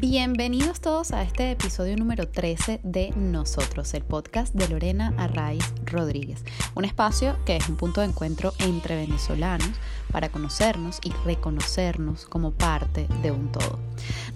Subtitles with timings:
[0.00, 6.42] Bienvenidos todos a este episodio número 13 de Nosotros, el podcast de Lorena Arraiz Rodríguez,
[6.74, 9.68] un espacio que es un punto de encuentro entre venezolanos
[10.10, 13.78] para conocernos y reconocernos como parte de un todo.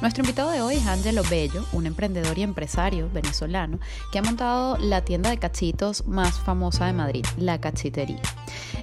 [0.03, 3.79] Nuestro invitado de hoy es Angelo Bello, un emprendedor y empresario venezolano
[4.12, 8.21] que ha montado la tienda de cachitos más famosa de Madrid, La Cachitería.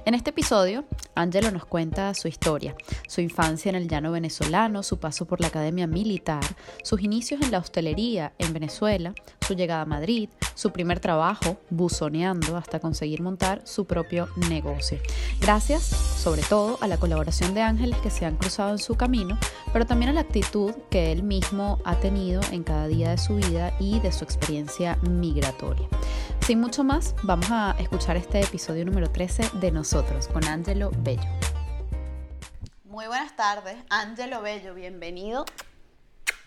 [0.04, 2.74] En este episodio, Angelo nos cuenta su historia,
[3.06, 6.42] su infancia en el llano venezolano, su paso por la academia militar,
[6.82, 9.14] sus inicios en la hostelería en Venezuela,
[9.46, 14.98] su llegada a Madrid, su primer trabajo buzoneando hasta conseguir montar su propio negocio.
[15.40, 19.38] Gracias, sobre todo, a la colaboración de ángeles que se han cruzado en su camino,
[19.72, 23.36] pero también a la actitud que él mismo ha tenido en cada día de su
[23.36, 25.88] vida y de su experiencia migratoria.
[26.46, 31.22] Sin mucho más, vamos a escuchar este episodio número 13 de Nosotros con Angelo Bello.
[32.84, 35.44] Muy buenas tardes, Angelo Bello, bienvenido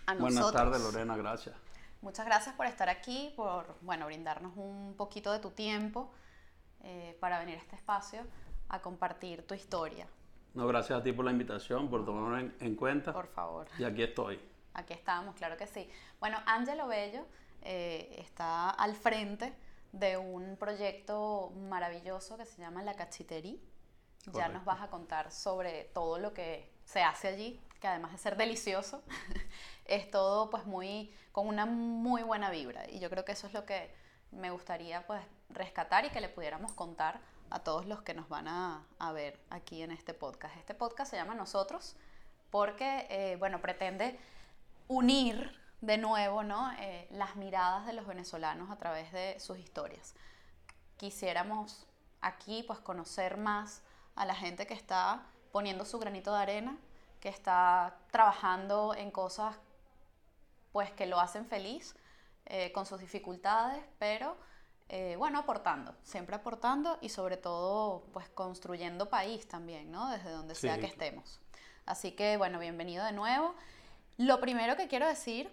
[0.05, 0.51] a nosotros.
[0.51, 1.55] Buenas tardes, Lorena, gracias.
[2.01, 6.11] Muchas gracias por estar aquí, por bueno, brindarnos un poquito de tu tiempo
[6.83, 8.21] eh, para venir a este espacio
[8.69, 10.07] a compartir tu historia.
[10.53, 13.11] No, gracias a ti por la invitación, por tomarlo en, en cuenta.
[13.11, 13.67] Por favor.
[13.77, 14.39] Y aquí estoy.
[14.73, 15.89] Aquí estamos, claro que sí.
[16.19, 17.25] Bueno, Angelo Bello
[17.61, 19.53] eh, está al frente
[19.91, 23.57] de un proyecto maravilloso que se llama La Cachitería.
[24.33, 28.17] Ya nos vas a contar sobre todo lo que se hace allí, que además de
[28.17, 29.03] ser delicioso,
[29.85, 32.89] es todo pues muy, con una muy buena vibra.
[32.89, 33.93] Y yo creo que eso es lo que
[34.31, 37.19] me gustaría pues rescatar y que le pudiéramos contar
[37.51, 40.57] a todos los que nos van a, ver aquí en este podcast.
[40.57, 41.95] Este podcast se llama Nosotros
[42.49, 44.19] porque, eh, bueno, pretende
[44.87, 46.71] unir de nuevo ¿no?
[46.79, 50.15] Eh, las miradas de los venezolanos a través de sus historias.
[50.97, 51.85] Quisiéramos
[52.19, 53.83] aquí pues conocer más
[54.15, 56.79] a la gente que está poniendo su granito de arena,
[57.25, 59.55] que está trabajando en cosas
[60.71, 61.95] pues que lo hacen feliz
[62.45, 64.37] eh, con sus dificultades, pero
[64.89, 70.11] eh, bueno, aportando, siempre aportando y sobre todo pues construyendo país también, ¿no?
[70.11, 71.39] Desde donde sea que estemos.
[71.87, 73.55] Así que bueno, bienvenido de nuevo.
[74.17, 75.51] Lo primero que quiero decir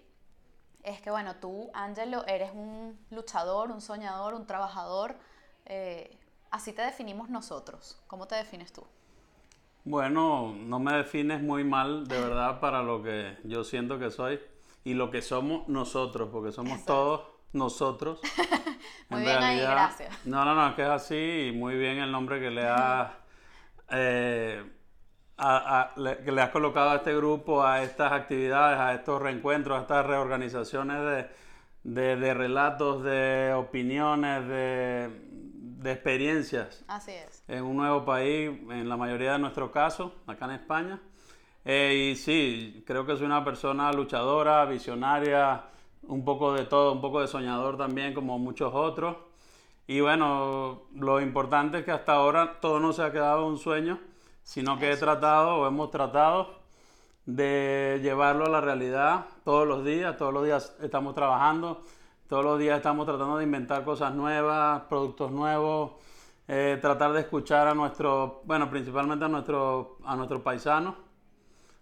[0.83, 5.17] es que bueno, tú, Angelo, eres un luchador, un soñador, un trabajador.
[5.65, 6.19] eh,
[6.51, 7.99] así te definimos nosotros.
[8.05, 8.85] ¿Cómo te defines tú?
[9.85, 14.39] Bueno, no me defines muy mal, de verdad, para lo que yo siento que soy
[14.85, 16.85] y lo que somos nosotros, porque somos Eso.
[16.85, 17.21] todos
[17.51, 18.19] nosotros.
[19.09, 20.25] Muy bien ahí, gracias.
[20.25, 23.11] No, no, no, es que es así y muy bien el nombre que le has,
[23.91, 24.63] eh,
[25.37, 29.21] a- a- le- que le has colocado a este grupo, a estas actividades, a estos
[29.21, 31.29] reencuentros, a estas reorganizaciones de,
[31.83, 35.09] de- de relatos, de opiniones, de,
[35.83, 37.43] de experiencias Así es.
[37.47, 41.01] en un nuevo país, en la mayoría de nuestros casos, acá en España.
[41.65, 45.65] Eh, y sí, creo que soy una persona luchadora, visionaria,
[46.03, 49.17] un poco de todo, un poco de soñador también, como muchos otros.
[49.87, 53.99] Y bueno, lo importante es que hasta ahora todo no se ha quedado un sueño,
[54.43, 56.61] sino que he tratado o hemos tratado
[57.25, 60.17] de llevarlo a la realidad todos los días.
[60.17, 61.83] Todos los días estamos trabajando,
[62.27, 65.93] todos los días estamos tratando de inventar cosas nuevas, productos nuevos,
[66.47, 70.95] eh, tratar de escuchar a nuestros, bueno, principalmente a nuestros a nuestros paisanos,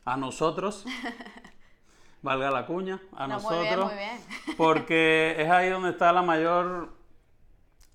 [0.05, 0.85] a nosotros,
[2.21, 4.57] valga la cuña, a No, nosotros, muy bien, muy bien.
[4.57, 6.89] porque es ahí donde está la mayor,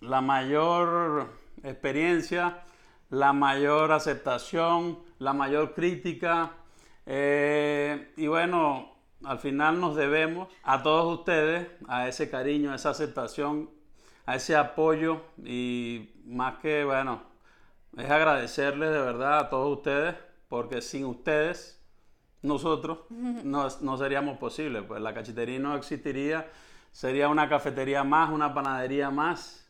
[0.00, 1.32] la mayor
[1.62, 2.62] experiencia,
[3.10, 6.52] la mayor aceptación, la mayor crítica.
[7.06, 12.90] eh, y bueno, al final nos debemos a todos ustedes, a ese cariño, a esa
[12.90, 13.70] aceptación,
[14.26, 17.22] a ese apoyo y más que, bueno,
[17.96, 20.14] es agradecerles de verdad a todos ustedes,
[20.48, 21.82] porque sin ustedes,
[22.42, 26.50] nosotros no, no seríamos posibles, pues la cachitería no existiría,
[26.92, 29.66] sería una cafetería más, una panadería más,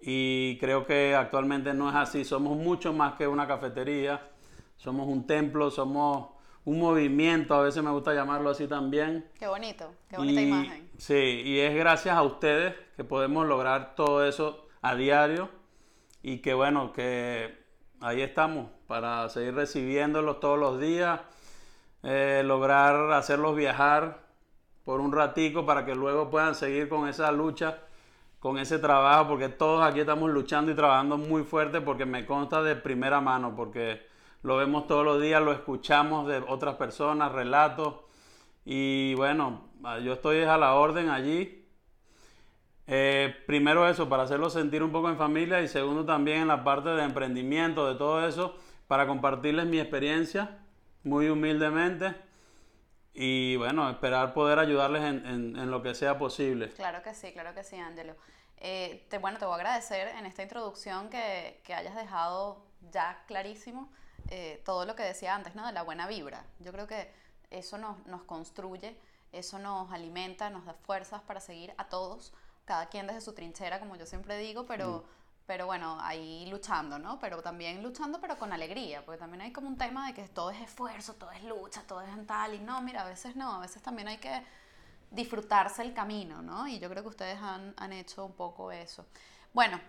[0.00, 4.30] y creo que actualmente no es así, somos mucho más que una cafetería,
[4.76, 9.26] somos un templo, somos un movimiento, a veces me gusta llamarlo así también.
[9.38, 10.90] Qué bonito, qué bonita Y- imagen.
[10.98, 11.14] Sí,
[11.44, 15.48] y es gracias a ustedes que podemos lograr todo eso a diario
[16.22, 17.58] y que bueno, que
[18.00, 21.20] ahí estamos para seguir recibiéndolos todos los días,
[22.02, 24.18] eh, lograr hacerlos viajar
[24.84, 27.78] por un ratico para que luego puedan seguir con esa lucha,
[28.38, 32.62] con ese trabajo, porque todos aquí estamos luchando y trabajando muy fuerte porque me consta
[32.62, 34.06] de primera mano, porque
[34.42, 37.96] lo vemos todos los días, lo escuchamos de otras personas, relatos.
[38.64, 41.68] Y bueno, ah, yo estoy a la orden allí.
[42.86, 46.64] Eh, primero eso, para hacerlo sentir un poco en familia y segundo también en la
[46.64, 48.56] parte de emprendimiento, de todo eso,
[48.88, 50.58] para compartirles mi experiencia
[51.04, 52.14] muy humildemente
[53.12, 56.70] y bueno, esperar poder ayudarles en, en, lo que sea posible.
[56.70, 58.14] Claro que sí, claro que sí, Ángelo.
[58.56, 63.22] Eh, te, bueno, te voy a agradecer en esta introducción que, que hayas dejado ya
[63.26, 63.90] clarísimo
[64.30, 65.66] eh, todo lo que decía antes, ¿no?
[65.66, 66.44] De la buena vibra.
[66.60, 67.10] Yo creo que
[67.50, 68.96] eso nos, nos construye,
[69.32, 72.32] eso nos alimenta, nos da fuerzas para seguir a todos,
[72.64, 75.04] cada quien desde su trinchera, como yo siempre digo, pero...
[75.06, 77.18] Mm pero bueno, ahí luchando, ¿no?
[77.18, 80.52] Pero también luchando, pero con alegría, porque también hay como un tema de que todo
[80.52, 83.58] es esfuerzo, todo es lucha, todo es tal, y no, mira, a veces no, a
[83.58, 84.44] veces también hay que
[85.10, 86.68] disfrutarse el camino, ¿no?
[86.68, 89.04] Y yo creo que ustedes han, han hecho un poco eso.
[89.52, 89.80] Bueno,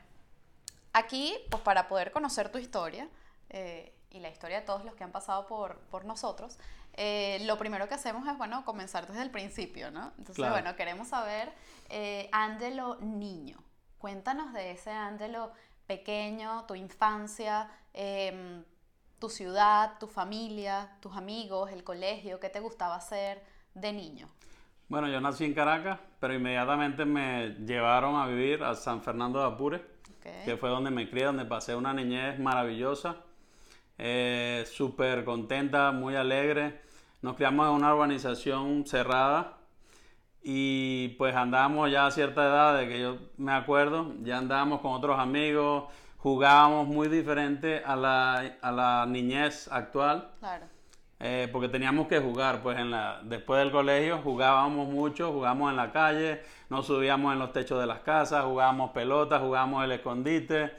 [0.93, 3.07] aquí, pues para poder conocer tu historia
[3.49, 6.57] eh, y la historia de todos los que han pasado por, por nosotros,
[6.93, 10.11] eh, lo primero que hacemos es, bueno, comenzar desde el principio, ¿no?
[10.17, 11.51] Entonces, bueno, queremos saber,
[11.89, 13.57] eh, Angelo Niño.
[13.97, 15.51] Cuéntanos de ese Ángelo
[15.87, 18.63] pequeño, tu infancia, em,
[19.19, 23.43] tu ciudad, tu familia, tus amigos, el colegio, qué te gustaba hacer
[23.73, 24.27] de niño.
[24.89, 29.45] Bueno, yo nací en Caracas, pero inmediatamente me llevaron a vivir a San Fernando de
[29.45, 29.85] Apure,
[30.21, 33.17] que fue donde me crié, donde pasé una niñez maravillosa,
[34.03, 36.81] eh, súper contenta, muy alegre.
[37.21, 39.57] Nos criamos en una urbanización cerrada,
[40.43, 44.93] y pues andábamos ya a cierta edad, de que yo me acuerdo, ya andábamos con
[44.93, 45.83] otros amigos,
[46.17, 50.31] jugábamos muy diferente a la, a la niñez actual.
[50.39, 50.65] Claro.
[51.19, 55.77] Eh, porque teníamos que jugar, pues en la, después del colegio jugábamos mucho, jugábamos en
[55.77, 60.71] la calle, nos subíamos en los techos de las casas, jugábamos pelota, jugábamos el escondite.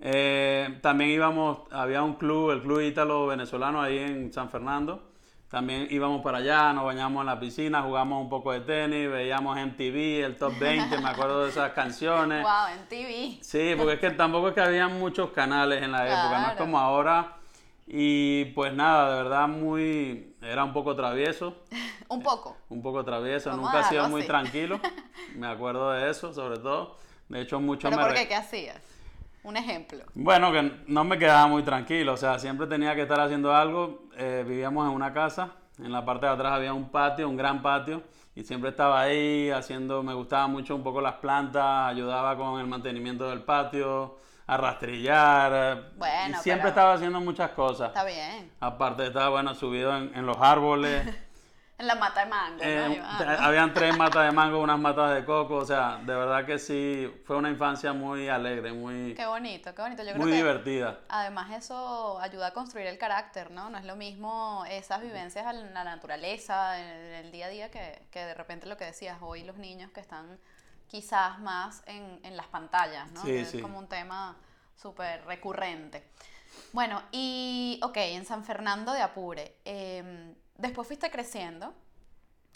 [0.00, 5.14] Eh, también íbamos, había un club, el club ítalo venezolano ahí en San Fernando,
[5.54, 9.56] también íbamos para allá, nos bañamos en la piscina, jugamos un poco de tenis, veíamos
[9.56, 12.42] MTV, el Top 20, me acuerdo de esas canciones.
[12.42, 13.38] Wow, MTV.
[13.40, 16.56] Sí, porque es que tampoco es que había muchos canales en la época, no es
[16.56, 17.36] como ahora.
[17.86, 20.34] Y pues nada, de verdad muy...
[20.42, 21.54] Era un poco travieso.
[22.08, 22.56] un poco.
[22.68, 24.80] Un poco travieso, nunca ha sido muy tranquilo.
[25.36, 26.96] Me acuerdo de eso, sobre todo.
[27.28, 28.26] De hecho, mucho ¿Pero por qué?
[28.26, 28.80] ¿Qué hacías?
[29.44, 30.04] Un ejemplo.
[30.14, 34.08] Bueno, que no me quedaba muy tranquilo, o sea, siempre tenía que estar haciendo algo.
[34.16, 37.60] Eh, vivíamos en una casa, en la parte de atrás había un patio, un gran
[37.60, 38.02] patio,
[38.34, 42.66] y siempre estaba ahí haciendo, me gustaba mucho un poco las plantas, ayudaba con el
[42.66, 45.92] mantenimiento del patio, a rastrillar.
[45.98, 47.88] Bueno, y siempre estaba haciendo muchas cosas.
[47.88, 48.50] Está bien.
[48.60, 51.06] Aparte estaba, bueno, subido en, en los árboles.
[51.76, 52.62] En la mata de mango.
[52.62, 53.02] Eh,
[53.40, 57.12] habían tres matas de mango, unas matas de coco, o sea, de verdad que sí,
[57.24, 59.14] fue una infancia muy alegre, muy...
[59.14, 60.02] Qué bonito, qué bonito.
[60.04, 61.00] Yo creo muy divertida.
[61.08, 63.70] Además eso ayuda a construir el carácter, ¿no?
[63.70, 68.06] No es lo mismo esas vivencias en la naturaleza, en el día a día, que,
[68.12, 70.38] que de repente lo que decías, hoy los niños que están
[70.86, 73.22] quizás más en, en las pantallas, ¿no?
[73.22, 74.36] Sí, es como un tema
[74.76, 76.08] súper recurrente.
[76.72, 81.72] Bueno, y ok, en San Fernando de Apure, eh, después fuiste creciendo.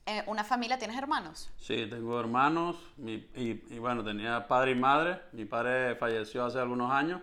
[0.07, 1.51] Eh, ¿Una familia tienes hermanos?
[1.59, 5.21] Sí, tengo hermanos y, bueno, tenía padre y madre.
[5.33, 7.21] Mi padre falleció hace algunos años,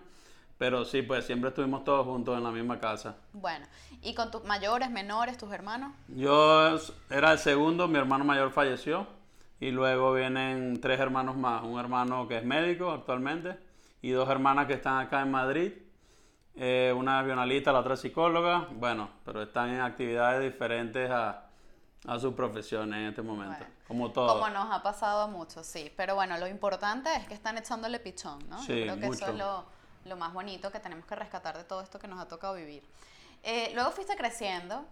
[0.60, 3.18] pero sí, pues siempre estuvimos todos juntos en la misma casa.
[3.34, 3.66] Bueno,
[4.04, 5.94] ¿y con tus mayores, menores, tus hermanos?
[6.10, 6.78] Yo
[7.10, 9.08] era el segundo, mi hermano mayor falleció
[9.60, 11.64] y luego vienen tres hermanos más.
[11.64, 13.58] Un hermano que es médico actualmente
[14.04, 15.74] y dos hermanas que están acá en Madrid
[16.56, 21.46] eh, una avionalista, la otra psicóloga, bueno, pero están en actividades diferentes a,
[22.08, 24.40] a sus profesiones en este momento, como todo.
[24.40, 28.00] Como nos ha pasado a muchos, sí, pero bueno, lo importante es que están echándole
[28.00, 28.62] pichón, ¿no?
[28.62, 29.66] Sí, Yo creo que eso es lo,
[30.06, 32.84] lo, más bonito que tenemos que rescatar de todo esto que nos ha tocado vivir.
[33.44, 34.86] Eh, luego fuiste creciendo,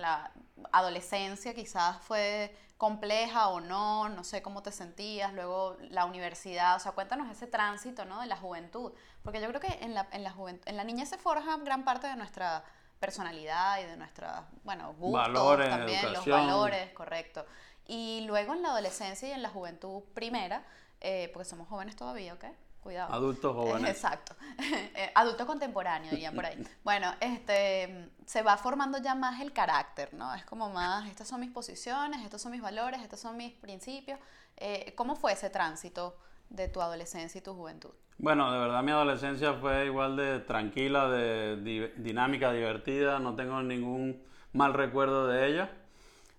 [0.00, 0.32] la
[0.72, 6.78] adolescencia quizás fue compleja o no, no sé cómo te sentías, luego la universidad, o
[6.78, 8.22] sea, cuéntanos ese tránsito, ¿no?
[8.22, 8.92] De la juventud,
[9.22, 12.06] porque yo creo que en la, en la, en la niñez se forja gran parte
[12.06, 12.64] de nuestra
[12.98, 17.44] personalidad y de nuestra, bueno, gustos valores, también, los valores, correcto.
[17.86, 20.64] Y luego en la adolescencia y en la juventud primera,
[21.00, 22.44] eh, porque somos jóvenes todavía, ¿ok?
[22.82, 23.12] Cuidado.
[23.12, 23.90] Adultos jóvenes.
[23.90, 24.34] Exacto.
[24.92, 26.62] Eh, adulto contemporáneo, dirían por ahí.
[26.84, 30.34] Bueno, este, se va formando ya más el carácter, ¿no?
[30.34, 34.18] Es como más, estas son mis posiciones, estos son mis valores, estos son mis principios.
[34.56, 36.16] Eh, ¿Cómo fue ese tránsito
[36.50, 37.90] de tu adolescencia y tu juventud?
[38.18, 44.22] Bueno, de verdad mi adolescencia fue igual de tranquila, de dinámica, divertida, no tengo ningún
[44.52, 45.70] mal recuerdo de ella.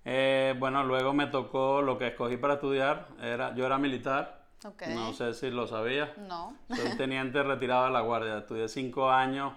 [0.06, 5.14] Eh, bueno, luego me tocó lo que escogí para estudiar, era, yo era militar no
[5.14, 6.14] sé si lo sabía.
[6.18, 6.56] No.
[6.70, 8.38] Soy teniente retirado de la Guardia.
[8.40, 9.54] Estudié cinco años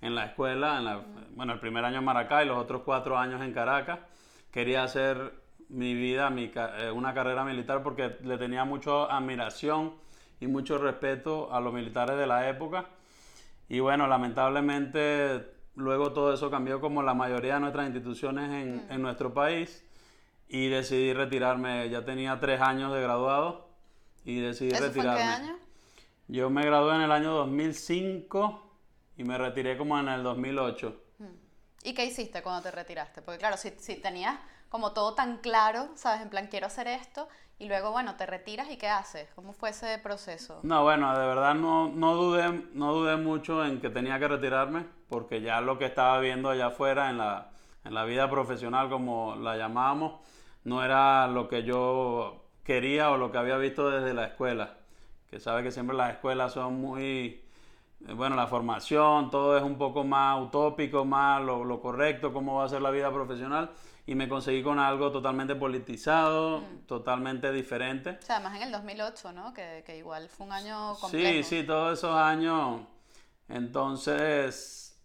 [0.00, 1.02] en la escuela, en la,
[1.34, 4.00] bueno, el primer año en Maracay, los otros cuatro años en Caracas.
[4.50, 5.34] Quería hacer
[5.68, 9.94] mi vida, mi, eh, una carrera militar porque le tenía mucha admiración
[10.40, 12.86] y mucho respeto a los militares de la época.
[13.68, 19.02] Y bueno, lamentablemente luego todo eso cambió como la mayoría de nuestras instituciones en, en
[19.02, 19.84] nuestro país
[20.48, 21.90] y decidí retirarme.
[21.90, 23.65] Ya tenía tres años de graduado
[24.26, 25.20] y decidí ¿Eso fue en retirarme.
[25.20, 25.58] qué año?
[26.28, 28.72] Yo me gradué en el año 2005
[29.16, 31.02] y me retiré como en el 2008.
[31.84, 33.22] ¿Y qué hiciste cuando te retiraste?
[33.22, 34.36] Porque claro, si, si tenías
[34.68, 36.20] como todo tan claro, ¿sabes?
[36.20, 37.28] En plan, quiero hacer esto,
[37.58, 39.30] y luego, bueno, te retiras y ¿qué haces?
[39.34, 40.60] ¿Cómo fue ese proceso?
[40.64, 44.84] No, bueno, de verdad no, no, dudé, no dudé mucho en que tenía que retirarme,
[45.08, 47.52] porque ya lo que estaba viendo allá afuera en la,
[47.84, 50.20] en la vida profesional, como la llamábamos,
[50.64, 54.74] no era lo que yo quería o lo que había visto desde la escuela.
[55.30, 57.42] Que sabe que siempre las escuelas son muy,
[58.08, 62.56] eh, bueno, la formación, todo es un poco más utópico, más lo, lo correcto, cómo
[62.56, 63.70] va a ser la vida profesional.
[64.06, 68.20] Y me conseguí con algo totalmente politizado, totalmente diferente.
[68.20, 69.52] O sea, además en el 2008, ¿no?
[69.52, 71.48] Que, que igual fue un año Sí, complejo.
[71.48, 72.82] sí, todos esos años.
[73.48, 74.96] Entonces,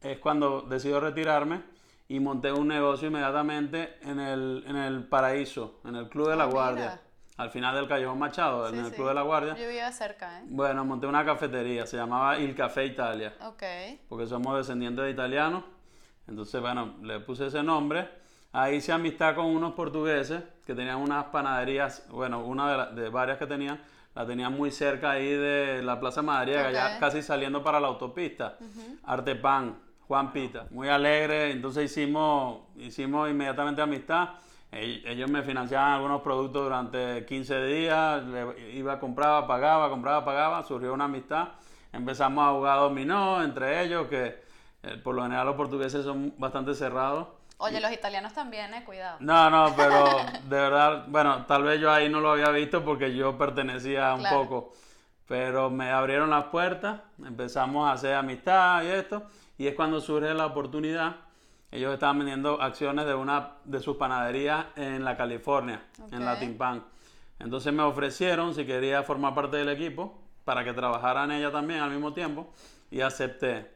[0.00, 1.62] es cuando decido retirarme
[2.08, 6.44] y monté un negocio inmediatamente en el, en el Paraíso, en el Club de la
[6.44, 7.00] Ah, Guardia, mira.
[7.38, 8.96] al final del Callejón Machado, Sí, en el sí.
[8.96, 9.54] Club de la Guardia.
[9.56, 10.44] Yo vivía cerca, ¿eh?
[10.48, 13.62] Bueno, monté una cafetería, se llamaba Il Café Italia, Ok.
[14.08, 15.64] porque somos descendientes de italianos.
[16.28, 18.08] Entonces, bueno, le puse ese nombre.
[18.52, 23.08] Ahí hice amistad con unos portugueses que tenían unas panaderías, bueno, una de, la- de
[23.10, 23.80] varias que tenían,
[24.14, 27.00] la tenían muy cerca ahí de la Plaza Madariaga, ya Ok.
[27.00, 28.56] casi saliendo para la autopista.
[29.04, 29.76] Arte Pan,
[30.08, 31.50] Juan Pita, muy alegre.
[31.50, 34.30] Entonces hicimos, hicimos inmediatamente amistad.
[34.72, 38.22] Ell- Ellos me financiaban algunos productos durante 15 días,
[38.72, 41.48] iba, compraba, pagaba, compraba, pagaba, surgió una amistad.
[41.92, 44.42] Empezamos a jugar dominó entre ellos, que
[44.82, 47.28] eh, por lo general los portugueses son bastante cerrados.
[47.58, 48.84] Oye, los italianos también, ¿eh?
[48.84, 49.16] Cuidado.
[49.20, 53.14] No, no, pero de verdad, bueno, tal vez yo ahí no lo había visto porque
[53.14, 54.42] yo pertenecía un Claro.
[54.42, 54.72] poco,
[55.26, 59.24] pero me abrieron las puertas, empezamos a hacer amistad y esto,
[59.58, 61.16] y es cuando surge la oportunidad.
[61.70, 66.24] Ellos estaban vendiendo acciones de una de sus panaderías en la California, en.
[66.24, 66.84] Latin Pan.
[67.38, 71.80] Entonces me ofrecieron si quería formar parte del equipo para que trabajara en ella también
[71.80, 72.52] al mismo tiempo
[72.90, 73.75] y acepté.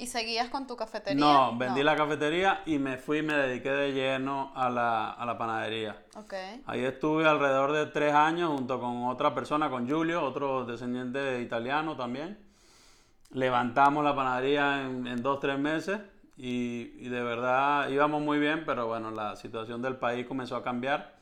[0.00, 1.22] ¿Y seguías con tu cafetería?
[1.22, 5.26] No, vendí la cafetería y me fui y me dediqué de lleno a la, a
[5.26, 5.94] la panadería.
[6.16, 6.32] Ok.
[6.64, 11.98] Ahí estuve alrededor de tres años junto con otra persona, con Julio, otro descendiente italiano
[11.98, 12.38] también.
[13.32, 16.00] Levantamos la panadería en, en dos, tres meses
[16.34, 20.62] y, y de verdad íbamos muy bien, pero bueno, la situación del país comenzó a
[20.62, 21.14] cambiar.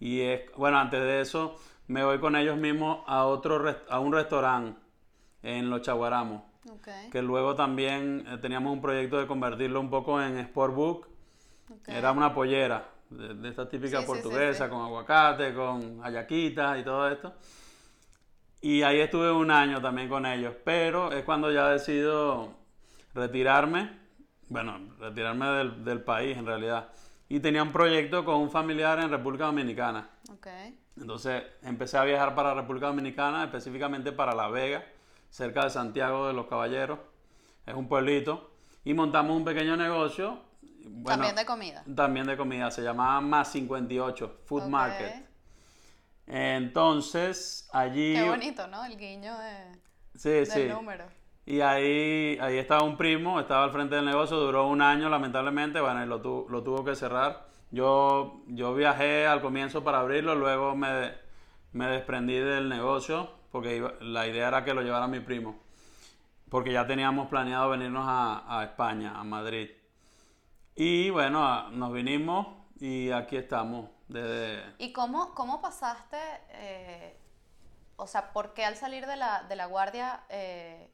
[0.00, 4.14] Y es, bueno, antes de eso me voy con ellos mismos a, otro, a un
[4.14, 4.80] restaurante
[5.42, 6.88] en Los Chaguaramos Ok.
[7.12, 11.06] que luego también eh, teníamos un proyecto de convertirlo un poco en sportbook.
[11.70, 11.88] ok.
[11.88, 14.70] Era una pollera de, de esta típica Sí, sí, sí, portuguesa sí.
[14.70, 17.34] con aguacate, con ayaquitas y todo esto.
[18.60, 22.54] Y ahí estuve un año también con ellos, pero es cuando ya decido
[23.14, 23.90] retirarme,
[24.48, 26.88] bueno, retirarme del, del país en realidad.
[27.28, 30.08] Y tenía un proyecto con un familiar en República Dominicana.
[30.32, 30.46] Ok.
[30.96, 34.84] Entonces empecé a viajar para República Dominicana, específicamente para La Vega,
[35.30, 36.98] cerca de Santiago de los Caballeros.
[37.66, 38.50] Es un pueblito.
[38.84, 40.40] Y montamos un pequeño negocio.
[40.84, 41.84] bueno, También de comida.
[41.94, 42.70] También de comida.
[42.70, 44.64] Se llamaba Más 58, Food.
[44.68, 45.26] Market.
[46.26, 48.14] Entonces, allí...
[48.14, 48.84] Qué bonito, ¿no?
[48.84, 49.78] El guiño de,
[50.14, 50.64] Sí, del sí.
[50.64, 51.04] número.
[51.44, 55.80] Y ahí, ahí estaba un primo, estaba al frente del negocio, duró un año lamentablemente,
[55.80, 57.46] bueno, y lo, tu- lo tuvo que cerrar.
[57.70, 61.12] Yo, yo viajé al comienzo para abrirlo, luego me,
[61.72, 65.56] me desprendí del negocio porque iba- la idea era que lo llevara mi primo,
[66.50, 69.70] porque ya teníamos planeado venirnos a, a España, a Madrid.
[70.74, 72.46] Y bueno, a- nos vinimos
[72.78, 74.62] y aquí estamos desde...
[74.78, 76.18] ¿Y cómo, cómo pasaste,
[76.50, 77.16] eh,
[77.96, 80.90] o sea, por qué al salir de la, de la guardia eh,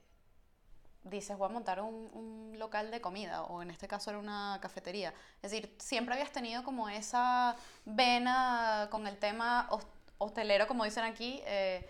[1.05, 4.59] dices voy a montar un, un local de comida, o en este caso era una
[4.63, 5.13] cafetería?
[5.43, 9.87] Es decir, ¿siempre habías tenido como esa vena con el tema hos-
[10.19, 11.85] hostelero, como dicen aquí, eh,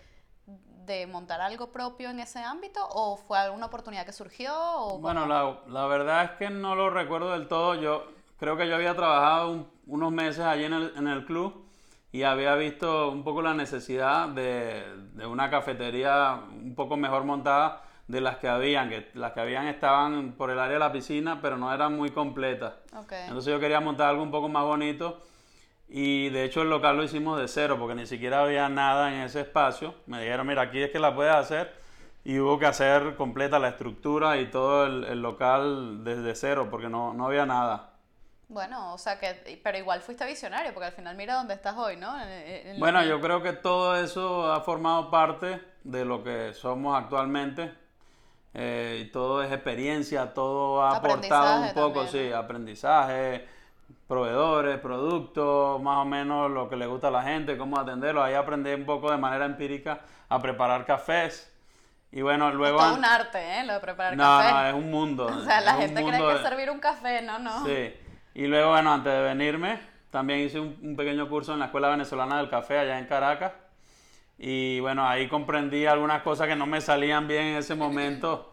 [0.85, 4.53] de montar algo propio en ese ámbito, o fue alguna oportunidad que surgió?
[4.55, 7.75] O Bueno, la, la verdad es que no lo recuerdo del todo.
[7.75, 8.05] Yo
[8.37, 11.65] creo que yo había trabajado un- unos meses allí en el, en el club
[12.11, 17.81] y había visto un poco la necesidad de, de una cafetería un poco mejor montada
[18.07, 21.39] de las que habían, que las que habían estaban por el área de la piscina,
[21.41, 22.73] pero no eran muy completas.
[23.27, 25.21] Entonces yo quería montar algo un poco más bonito
[25.87, 29.21] y de hecho el local lo hicimos de cero porque ni siquiera había nada en
[29.21, 29.95] ese espacio.
[30.07, 31.73] Me dijeron, mira, aquí es que la puedes hacer
[32.23, 36.89] y hubo que hacer completa la estructura y todo el, el local desde cero porque
[36.89, 37.91] no, no había nada.
[38.49, 41.95] Bueno, o sea que, pero igual fuiste visionario, porque al final mira dónde estás hoy,
[41.97, 42.19] ¿no?
[42.21, 46.53] En- en- Bueno, que- yo creo que todo eso ha formado parte de lo que
[46.53, 47.73] somos actualmente.
[48.53, 53.47] eh, y todo es experiencia, todo ha aportado un poco, sí, aprendizaje,
[54.07, 58.23] proveedores, productos, más o menos lo que le gusta a la gente, cómo atenderlo.
[58.23, 61.49] Ahí aprendí un poco de manera empírica a preparar cafés.
[62.11, 62.79] Y bueno, luego...
[62.79, 63.63] Es un arte, ¿eh?
[63.65, 64.51] Lo de preparar café.
[64.51, 65.25] No, no, es un mundo.
[65.35, 67.65] O sea, la gente cree que servir un café, no, no.
[67.65, 67.93] Sí.
[68.35, 69.79] Y luego, bueno, antes de venirme,
[70.09, 73.53] también hice un, pequeño curso en la Escuela Venezolana del Café allá en Caracas.
[74.37, 78.52] Y bueno, ahí comprendí algunas cosas que no me salían bien en ese momento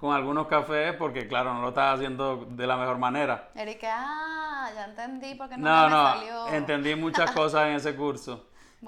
[0.00, 3.50] con algunos cafés, porque claro, no lo estaba haciendo de la mejor manera.
[3.54, 6.48] Erika, ah, ya entendí porque no, no, me no, salió.
[6.54, 8.46] entendí muchas cosas en ese curso.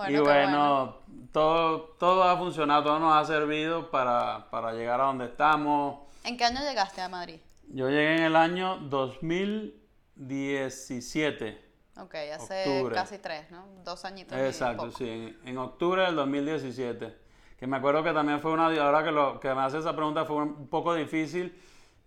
[0.08, 0.96] y bueno,
[1.30, 5.98] Todo, todo ha funcionado, todo nos ha servido para, para llegar a donde estamos.
[6.24, 7.40] ¿En qué año llegaste a Madrid?
[7.68, 11.62] Yo llegué en el año 2017.
[11.98, 13.66] Ok, hace casi tres, ¿no?
[13.84, 14.38] Dos añitos.
[14.38, 17.20] Exacto, sí, en, octubre del 2017.
[17.62, 20.24] Que me acuerdo que también fue una, ahora que, lo, que me hace esa pregunta
[20.24, 21.56] fue un poco difícil.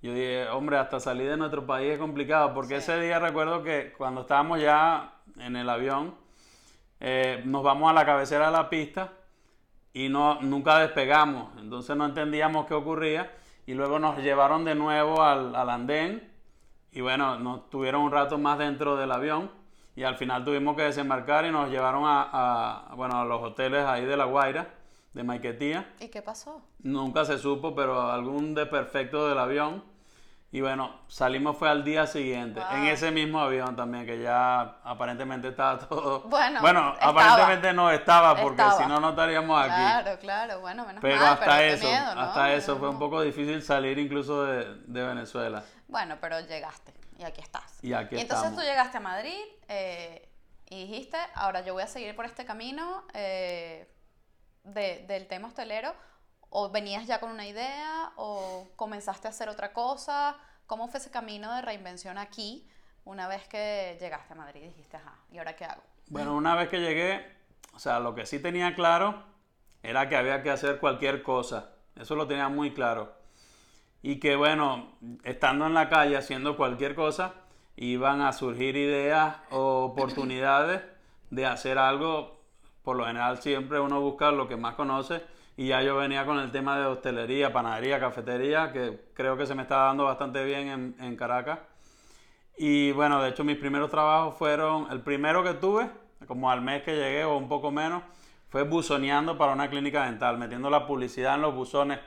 [0.02, 3.94] Yo dije, hombre, hasta salir de nuestro país es complicado, porque ese día recuerdo que
[3.98, 6.14] cuando estábamos ya en el avión,
[7.00, 9.14] eh, nos vamos a la cabecera de la pista
[9.94, 13.32] y no, nunca despegamos, entonces no entendíamos qué ocurría
[13.66, 16.34] y luego nos llevaron de nuevo al, al andén
[16.92, 19.50] y bueno, nos tuvieron un rato más dentro del avión
[19.96, 24.04] y al final tuvimos que desembarcar y nos llevaron a, bueno, a los hoteles ahí
[24.04, 24.68] de La Guaira,
[25.16, 25.90] de Maiquetía.
[26.00, 26.62] ¿Y qué pasó?
[26.80, 29.84] Nunca se supo, pero algún desperfecto del avión.
[30.52, 35.50] Y bueno, salimos fue al día siguiente, en ese mismo avión también, que ya aparentemente
[35.50, 36.22] estaba todo...
[36.30, 39.74] Bueno, bueno aparentemente no estaba, porque si no, no estaríamos aquí.
[39.74, 44.44] Claro, claro, bueno, menos pero hasta eso, hasta eso, fue un poco difícil salir incluso
[44.46, 45.64] de, de Venezuela.
[45.88, 47.84] Bueno, pero llegaste y aquí estás.
[47.84, 50.30] Y aquí entonces tú llegaste a Madrid eh,
[50.70, 53.90] y dijiste, ahora yo voy a seguir por este camino eh,
[54.66, 55.94] del tema hostelero.
[56.50, 58.12] ¿O venías ya con una idea?
[58.16, 60.38] ¿O comenzaste a hacer otra cosa?
[60.68, 62.68] ¿Cómo fue ese camino de reinvención aquí
[63.04, 65.84] una vez que llegaste a Madrid y dijiste, ajá, ¿y ahora qué hago?
[66.08, 67.26] Bueno, una vez que llegué,
[67.74, 69.24] o sea, lo que sí tenía claro
[69.84, 71.72] era que había que hacer cualquier cosa.
[71.96, 73.26] Eso lo tenía muy claro
[74.08, 74.92] y que bueno,
[75.24, 77.34] estando en la calle haciendo cualquier cosa,
[77.76, 80.84] iban a surgir ideas o oportunidades
[81.32, 82.35] de hacer algo.
[82.86, 85.22] Por lo general siempre uno busca lo que más conoce
[85.58, 89.56] y ya yo venía con el tema de hostelería, panadería, cafetería, que creo que se
[89.56, 91.60] me estaba dando bastante bien en, en Caracas.
[92.58, 95.90] Y bueno, de hecho mis primeros trabajos fueron, el primero que tuve,
[96.28, 98.04] como al mes que llegué o un poco menos,
[98.50, 102.00] fue buzoneando para una clínica dental, metiendo la publicidad en los buzones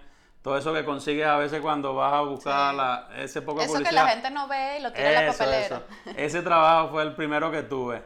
[0.43, 3.93] todo eso que consigues a veces cuando vas a buscar la, ese poco Eso que
[3.93, 5.83] la gente no ve y lo tira en la papelera.
[6.17, 8.03] Ese trabajo fue el primero que tuve.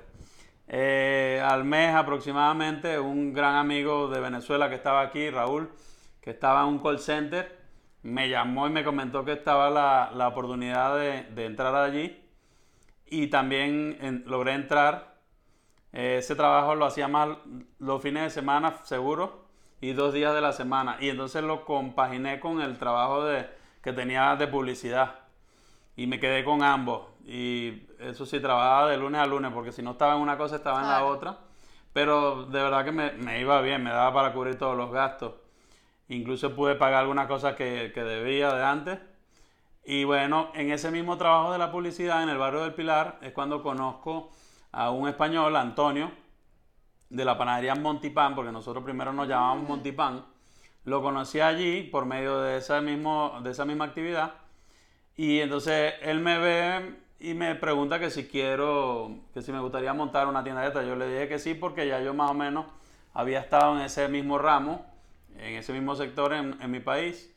[0.74, 5.70] Eh, al mes aproximadamente, un gran amigo de Venezuela que estaba aquí, Raúl,
[6.22, 7.61] que estaba en un call center,
[8.02, 12.18] me llamó y me comentó que estaba la, la oportunidad de, de, entrar allí
[13.06, 15.18] y también logré entrar.
[15.92, 17.28] Eh, ese trabajo lo hacía más
[17.78, 19.44] los fines de semana, seguro,
[19.82, 20.96] y dos días de la semana.
[21.00, 23.46] Y entonces lo compaginé con el trabajo de,
[23.82, 25.16] que tenía de publicidad.
[25.96, 27.12] Y me quedé con ambos.
[27.24, 30.56] Y eso sí, trabajaba de lunes a lunes, porque si no estaba en una cosa,
[30.56, 31.38] estaba en la otra.
[31.92, 35.35] Pero de verdad que me, me, iba bien, me daba para cubrir todos los gastos.
[36.08, 38.98] Incluso pude pagar algunas cosas que, que debía de antes.
[39.85, 43.32] Y bueno, en ese mismo trabajo de la publicidad en el barrio del Pilar es
[43.32, 44.30] cuando conozco
[44.70, 46.11] a un español, Antonio,
[47.11, 50.24] de la panadería Montipan, porque nosotros primero nos llamábamos Montipan,
[50.85, 54.35] lo conocí allí por medio de esa, mismo, de esa misma actividad.
[55.14, 59.94] Y entonces él me ve y me pregunta que si quiero, que si me gustaría
[59.94, 60.82] montar una tienda de esta.
[60.82, 62.66] Yo le dije que sí, porque ya yo más o menos
[63.14, 64.85] había estado en ese mismo ramo,
[65.38, 67.32] en ese mismo sector en, en mi país.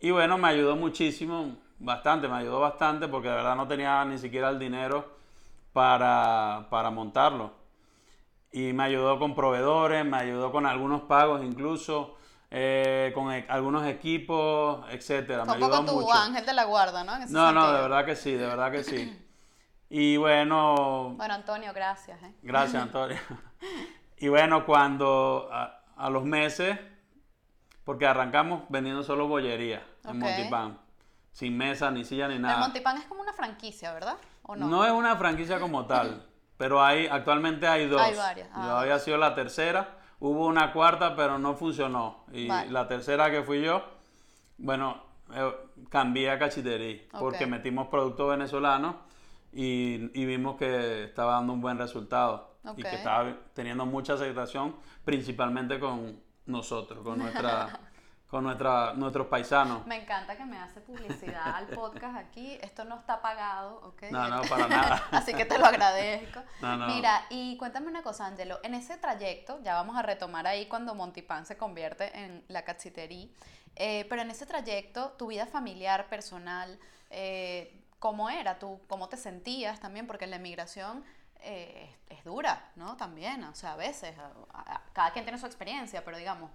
[0.00, 4.16] Y bueno, me ayudó muchísimo, bastante, me ayudó bastante, porque de verdad no tenía ni
[4.18, 5.06] siquiera el dinero
[5.72, 7.52] para, para montarlo
[8.52, 12.16] y me ayudó con proveedores, me ayudó con algunos pagos incluso,
[12.50, 15.44] eh, con e, algunos equipos, etcétera.
[15.44, 17.18] Fue un poco tu ángel de la guarda, ¿no?
[17.26, 19.24] no, no, de verdad que sí, de verdad que sí.
[19.90, 21.14] Y bueno...
[21.16, 22.22] Bueno, Antonio, gracias.
[22.22, 22.34] ¿eh?
[22.42, 23.16] Gracias, Antonio.
[24.18, 26.78] y bueno, cuando a, los meses,
[27.84, 30.78] porque arrancamos vendiendo solo bollería en Montipan,
[31.32, 32.56] sin mesa, ni silla, ni nada.
[32.56, 34.18] El Montipan es como una franquicia, ¿verdad?
[34.42, 34.66] ¿O no?
[34.66, 36.26] no es una franquicia como tal.
[36.58, 38.02] Pero hay, actualmente hay dos.
[38.02, 38.48] Hay varias.
[38.48, 39.97] yo ah, había sido la tercera.
[40.20, 42.24] Hubo una cuarta, pero no funcionó.
[42.32, 43.82] Y la tercera que fui yo,
[44.58, 45.02] bueno,
[45.34, 45.52] eh,
[45.88, 47.02] cambié a cachitería.
[47.18, 48.96] Porque metimos productos venezolanos
[49.52, 52.56] y, vimos que estaba dando un buen resultado.
[52.76, 57.80] Y que estaba teniendo mucha aceptación, principalmente con nosotros, con nuestra
[58.28, 59.86] con nuestra, nuestros paisanos.
[59.86, 62.58] Me encanta que me hace publicidad al podcast aquí.
[62.60, 64.02] Esto no está pagado, ¿ok?
[64.10, 65.02] No, no, para nada.
[65.12, 66.40] Así que te lo agradezco.
[66.60, 66.86] No, no.
[66.88, 68.58] Mira, y cuéntame una cosa, Angelo.
[68.62, 73.28] En ese trayecto, ya vamos a retomar ahí cuando Montipan se convierte en la cachitería,
[73.76, 76.78] eh, pero en ese trayecto, tu vida familiar, personal,
[77.10, 78.58] eh, ¿cómo era?
[78.58, 80.06] ¿Tú, ¿Cómo te sentías también?
[80.06, 81.02] Porque la emigración
[81.40, 82.96] eh, es, es dura, ¿no?
[82.98, 84.32] También, o sea, a veces, a-
[84.74, 86.50] a- cada quien tiene su experiencia, pero digamos,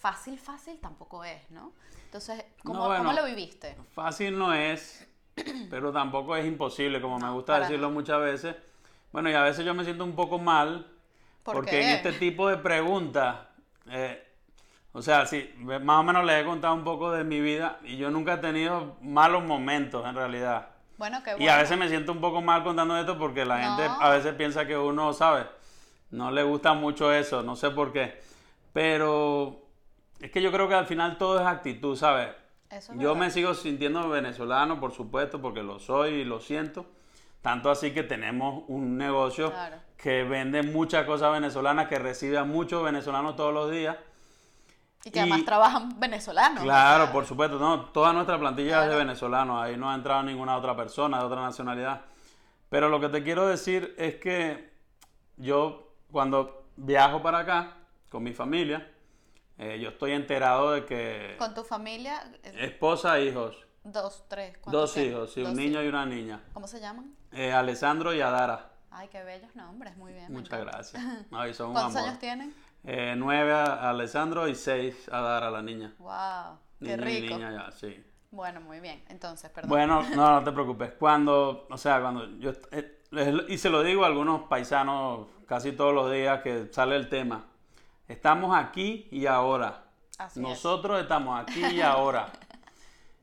[0.00, 1.72] fácil, fácil tampoco es, ¿no?
[2.06, 3.04] Entonces, ¿cómo, No, bueno.
[3.04, 3.76] ¿cómo lo viviste?
[3.94, 5.06] Fácil no es,
[5.70, 8.56] pero tampoco es imposible, como me gusta decirlo muchas veces.
[9.12, 10.86] Bueno, y a veces yo me siento un poco mal,
[11.42, 11.82] ¿Por porque qué?
[11.82, 13.36] en este tipo de preguntas,
[13.90, 14.26] eh,
[14.92, 17.96] o sea, sí, más o menos les he contado un poco de mi vida y
[17.96, 20.68] yo nunca he tenido malos momentos en realidad.
[20.98, 21.52] Bueno, qué Y bueno.
[21.52, 24.66] a veces me siento un poco mal contando esto porque la gente a veces piensa
[24.66, 25.46] que uno, ¿sabe?
[26.10, 28.20] No le gusta mucho eso, no sé por qué.
[28.72, 29.59] Pero
[30.20, 32.28] es que yo creo que al final todo es actitud, ¿sabes?
[32.70, 33.20] Eso es Yo verdad.
[33.26, 36.86] me sigo sintiendo venezolano, por supuesto, porque lo soy y lo siento.
[37.42, 39.76] Tanto así que tenemos un negocio Claro.
[39.96, 43.96] que vende muchas cosas venezolanas, que recibe a muchos venezolanos todos los días.
[45.04, 46.62] Y que además trabajan venezolanos.
[46.62, 50.54] Claro, por supuesto, no, toda nuestra plantilla es de venezolanos, ahí no ha entrado ninguna
[50.56, 52.02] otra persona de otra nacionalidad.
[52.68, 54.70] Pero lo que te quiero decir es que
[55.38, 57.76] yo cuando viajo para acá
[58.10, 58.86] con mi familia,
[59.60, 64.94] eh, yo estoy enterado de que Con tu familia, esposa e hijos, dos, tres, ¿cuántos
[64.94, 65.84] dos hijos, sí, un niño hijos.
[65.84, 67.14] y una niña, ¿Cómo se llaman?
[67.32, 68.66] eh, Alessandro y Adara.
[68.90, 70.32] Ay, qué bellos nombres, muy bien.
[70.32, 71.02] Muchas gracias.
[71.30, 72.08] No, y son un ¿Cuántos amor.
[72.08, 72.54] años tienen?
[72.84, 75.94] Eh, nueve a Alessandro y seis a Adara, la niña.
[75.98, 77.34] Wow, qué Niño y rico.
[77.34, 78.02] niña ya, sí.
[78.32, 79.02] Bueno, muy bien.
[79.08, 79.68] Entonces, perdón.
[79.68, 80.92] Bueno, no, no te preocupes.
[80.98, 82.96] Cuando, o sea, cuando yo, eh,
[83.48, 87.44] y se lo digo a algunos paisanos casi todos los días que sale el tema,
[88.10, 89.84] estamos aquí y ahora.
[90.18, 90.48] Así es.
[90.48, 92.26] Nosotros estamos aquí y ahora.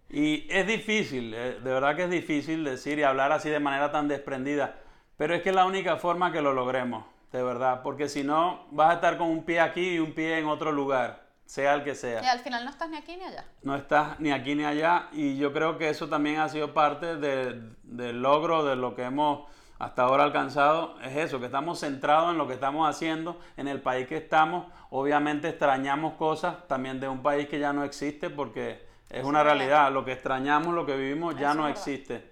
[0.10, 3.92] Y es difícil, eh, de verdad que es difícil decir y hablar así de manera
[3.92, 4.76] tan desprendida,
[5.18, 8.68] pero es que es la única forma que lo logremos, de verdad, porque si no
[8.72, 11.84] vas a estar con un pie aquí y un pie en otro lugar, sea el
[11.84, 13.44] que sea Y al final no estás ni aquí ni allá.
[13.64, 17.18] no estás ni aquí ni allá y yo creo que eso también ha sido parte
[17.18, 22.32] de- del logro de lo que hemos hasta ahora alcanzado es eso, que estamos centrados
[22.32, 27.08] en lo que estamos haciendo, en el país que estamos, obviamente extrañamos cosas también de
[27.08, 29.58] un país que ya no existe porque es una verdad.
[29.58, 32.32] realidad, lo que extrañamos, lo que vivimos ya Eso no existe.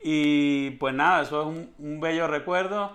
[0.00, 2.90] Y pues nada, eso es un, un bello recuerdo,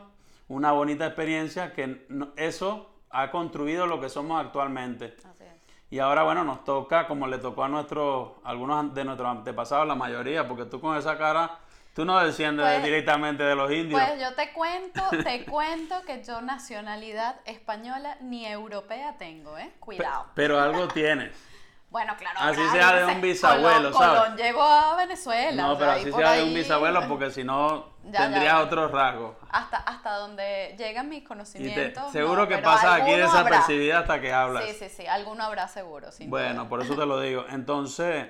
[0.47, 5.15] una bonita experiencia que no- eso ha construido lo que somos actualmente.
[5.19, 5.53] Así es.
[5.89, 9.95] Y ahora, bueno, nos toca, como le tocó a nuestros, algunos de nuestros antepasados, la
[9.95, 11.59] mayoría, porque tú con esa cara,
[11.97, 13.99] tú no desciendes Pues- directamente de los indios.
[13.99, 19.71] Pues yo te cuento, te cuento que yo nacionalidad española ni europea tengo, ¿eh?
[19.79, 20.27] Cuidado.
[20.35, 21.31] pero algo tienes.
[21.89, 22.37] Bueno, claro.
[22.41, 24.19] Así sea de un bisabuelo, Colón, ¿sabes?
[24.19, 25.63] Colón llegó a Venezuela.
[25.67, 29.37] No, pero así sea de un bisabuelo, porque si no, tendrías otros rasgos.
[29.49, 32.11] Hasta, hasta donde llegan mis te- conocimientos.
[32.11, 33.25] seguro no, que pasas aquí habrá.
[33.27, 34.65] desapercibida hasta que hablas.
[34.65, 36.69] Sí, sí, sí, alguno habrá seguro, sin Bueno, duda.
[36.69, 37.45] por eso te lo digo.
[37.49, 38.27] Entonces,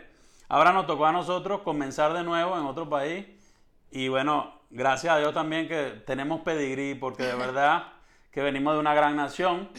[0.50, 3.26] ahora nos tocó a nosotros comenzar de nuevo en otro país.
[3.92, 7.84] Y bueno, gracias a Dios también que tenemos pedigrí, porque de verdad
[8.32, 9.70] que venimos de una gran nación.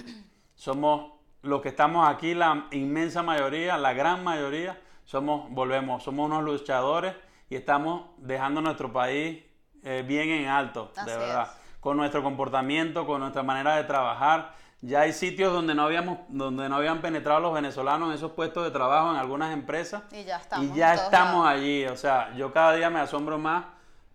[0.54, 6.42] Somos los que estamos aquí, la inmensa mayoría, la gran mayoría, somos, volvemos, somos unos
[6.42, 7.14] luchadores
[7.48, 9.42] y estamos dejando nuestro país
[9.84, 11.76] eh, bien en alto, Así de verdad es.
[11.80, 14.54] con nuestro comportamiento, con nuestra manera de trabajar.
[14.80, 18.64] Ya hay sitios donde no habíamos, donde no habían penetrado los venezolanos en esos puestos
[18.64, 20.02] de trabajo en algunas empresas.
[20.12, 21.60] Y ya estamos Y ya estamos lados.
[21.60, 21.84] allí.
[21.86, 23.64] O sea, yo cada día me asombro más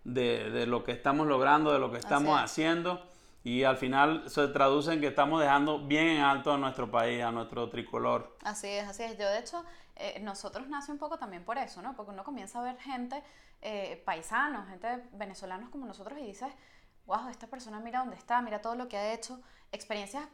[0.04, 2.44] de, de lo que estamos logrando, de lo que estamos es.
[2.44, 3.10] haciendo.
[3.42, 7.22] Y al final se traduce en que estamos dejando bien en alto a nuestro país,
[7.22, 8.38] a nuestro tricolor.
[8.42, 9.18] Así es, así es.
[9.18, 9.62] Yo, de hecho,
[9.96, 11.94] eh, nosotros nace un poco también por eso, ¿no?
[11.94, 13.22] Porque uno comienza a ver gente,
[13.60, 16.48] eh, paisanos, gente venezolanos como nosotros y dices,
[17.06, 19.38] wow, esta persona mira dónde está, mira todo lo que ha hecho.
[19.72, 20.26] Experiencias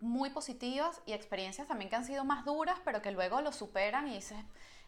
[0.00, 4.08] muy positivas y experiencias también que han sido más duras, pero que luego lo superan
[4.08, 4.38] y dices,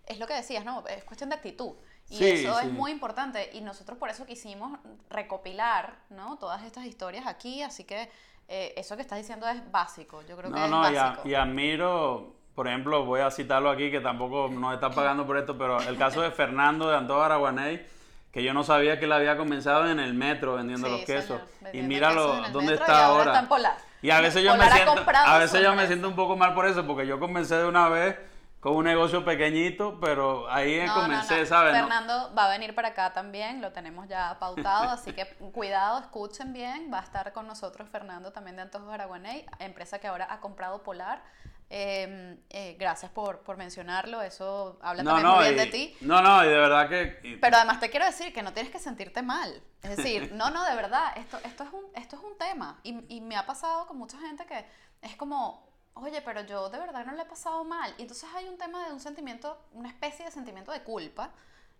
[0.06, 0.84] es lo que decías, ¿no?
[0.88, 1.76] Es cuestión de actitud.
[2.12, 2.66] Y Sí, eso sí.
[2.66, 3.48] es muy importante.
[3.54, 6.36] Y nosotros por eso quisimos recopilar, ¿no?
[6.36, 8.10] Todas estas historias aquí, así que
[8.48, 10.20] eh, eso que estás diciendo es básico.
[10.22, 11.28] Yo creo que No, es no, y, a- básico.
[11.28, 15.56] y admiro, por ejemplo, voy a citarlo aquí, que tampoco nos está pagando por esto,
[15.56, 17.86] pero el caso de Fernando de Antojo Araguaney,
[18.30, 21.40] que yo no sabía que él había comenzado en el metro vendiendo Sí, los quesos.
[21.60, 23.24] señor, y míralo, quesos dónde está y ahora ahora.
[23.32, 23.76] está en Polar.
[24.02, 26.52] Y a veces yo me Polar siento, a veces yo me siento un poco mal
[26.54, 28.16] por eso, porque yo comencé de una vez
[28.62, 31.46] con un negocio pequeñito, pero ahí No, comencé, no, no.
[31.46, 31.72] ¿sabes?
[31.72, 36.52] Fernando va a venir para acá también, lo tenemos ya pautado, así que cuidado, escuchen
[36.52, 40.38] bien, va a estar con nosotros Fernando también de Antojos Araguaney, empresa que ahora ha
[40.38, 41.24] comprado Polar.
[41.70, 45.66] Eh, eh, gracias por, por, mencionarlo, eso habla no, también no, muy bien y, de
[45.66, 45.96] ti.
[46.02, 47.18] No, no, y de verdad que...
[47.24, 49.60] y- Pero además te quiero decir que no tienes que sentirte mal.
[49.82, 52.78] Es decir, no, no, de verdad, esto, esto, es, un, esto es un tema.
[52.84, 54.64] Y, y me ha pasado con mucha gente que
[55.00, 57.94] es como, oye, pero yo de verdad no le he pasado mal.
[57.98, 61.30] Y entonces hay un tema de un sentimiento, una especie de sentimiento de culpa.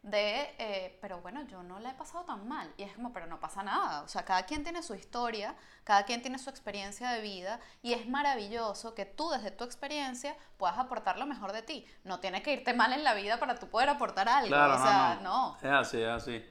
[0.03, 2.73] De, eh, pero bueno, yo no le he pasado tan mal.
[2.77, 4.03] Y es como, pero no pasa nada.
[4.03, 7.61] O sea, cada quien tiene su historia, cada quien tiene su experiencia de vida.
[7.83, 11.87] Y es maravilloso que tú, desde tu experiencia, puedas aportar lo mejor de ti.
[12.03, 14.49] No tiene que irte mal en la vida para tú poder aportar algo.
[14.49, 15.57] Claro, o sea, no.
[15.63, 16.45] Es así, es así.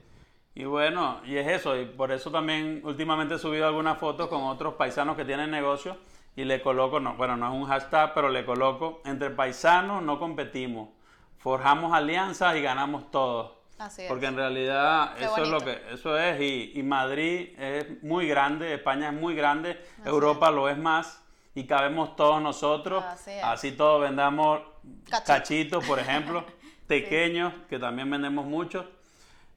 [0.53, 4.43] Y bueno, y es eso, y por eso también últimamente he subido algunas fotos con
[4.43, 5.95] otros paisanos que tienen negocios
[6.35, 10.19] y le coloco, no, bueno, no es un hashtag, pero le coloco, entre paisanos no
[10.19, 10.89] competimos,
[11.37, 13.53] forjamos alianzas y ganamos todos.
[13.77, 14.07] Así es.
[14.07, 18.27] Porque en realidad Qué eso es lo que eso es y, y Madrid es muy
[18.27, 21.21] grande, España es muy grande, Europa lo es más
[21.55, 24.61] y cabemos todos nosotros, Así así todos vendamos
[25.09, 25.25] Cachito.
[25.25, 26.45] cachitos, por ejemplo,
[26.87, 28.85] pequeños que también vendemos muchos.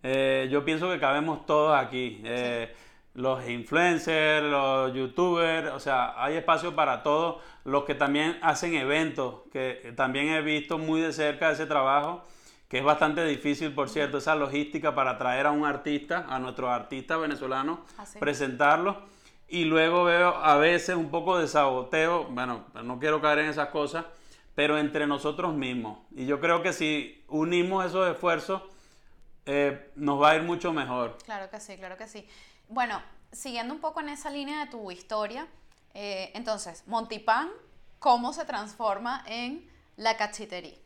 [0.03, 2.75] Eh, yo pienso que cabemos todos aquí, eh,
[3.15, 9.43] los influencers, los youtubers, o sea, hay espacio para todos, los que también hacen eventos,
[9.53, 12.25] que también he visto muy de cerca ese trabajo
[12.69, 16.71] que es bastante difícil, por cierto, esa logística para traer a un artista, a nuestros
[16.71, 18.19] artistas venezolanos, Así.
[18.19, 18.97] presentarlos.
[19.47, 23.69] Y luego veo a veces un poco de saboteo, bueno, no quiero caer en esas
[23.69, 24.07] cosas,
[24.57, 25.99] pero entre nosotros mismos.
[26.17, 28.63] Y yo creo que si unimos esos esfuerzos,
[29.47, 31.19] eh, nos va a ir mucho mejor.
[31.25, 32.27] Claro que sí, claro que sí.
[32.69, 33.01] Bueno,
[33.33, 35.47] siguiendo un poco en esa línea de tu historia,
[35.93, 37.49] eh, entonces, Montipan,
[37.99, 40.79] ¿cómo se transforma en la cachitería?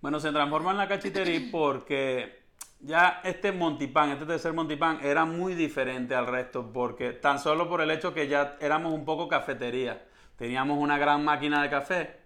[0.00, 2.40] Bueno, se transforma en la cachitería porque
[2.80, 7.80] ya este Montipán, este tercer Montipán, era muy diferente al resto, porque tan solo por
[7.80, 10.06] el hecho que ya éramos un poco cafetería.
[10.36, 12.20] Teníamos una gran máquina de café,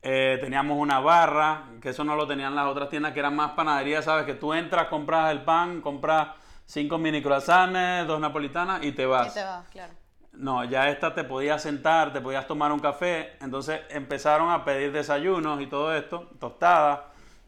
[0.00, 3.50] eh, teníamos una barra, que eso no lo tenían las otras tiendas, que eran más
[3.52, 4.24] panadería, ¿sabes?
[4.24, 6.28] Que tú entras, compras el pan, compras
[6.70, 9.32] cinco mini croissants, dos napolitanas y te vas.
[9.32, 9.92] Y te vas, claro.
[10.32, 14.92] No, ya esta te podías sentar, te podías tomar un café, entonces empezaron a pedir
[14.92, 17.00] desayunos y todo esto, tostadas,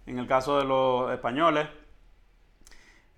[0.07, 1.69] en el caso de los españoles.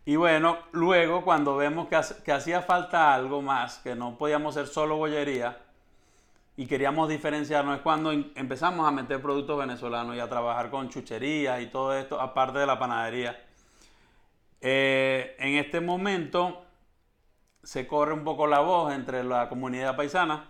[0.04, 4.96] Y bueno, luego cuando vemos que, hacía falta algo más, que no podíamos ser solo
[4.96, 5.56] bollería
[6.54, 10.90] y queríamos diferenciarnos, es cuando em- empezamos a meter productos venezolanos y a trabajar con
[10.90, 13.43] chucherías y todo esto, aparte de la panadería.
[14.66, 16.64] Eh, en este momento
[17.62, 20.48] se corre un poco la voz entre la comunidad paisana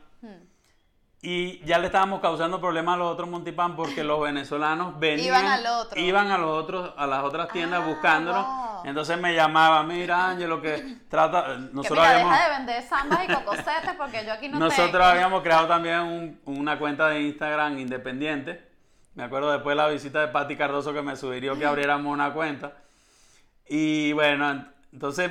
[1.20, 5.46] y ya le estábamos causando problemas a los otros Montipan porque los venezolanos venían Iban
[5.46, 6.00] al otro.
[6.00, 8.82] iban a los otros a las otras tiendas Ah, buscándonos wow.
[8.84, 13.24] entonces me llamaban mira Ángelo que trata Que nosotros mira, habíamos deja de vender zambas
[13.28, 15.04] y cocosetes porque yo aquí no nosotros tengo.
[15.06, 18.70] habíamos creado también un- una cuenta de Instagram independiente.
[19.14, 22.32] Me acuerdo después de la visita de Patti Cardoso que me sugirió que abriéramos una
[22.34, 22.72] cuenta.
[23.68, 25.30] Y bueno, ent- entonces,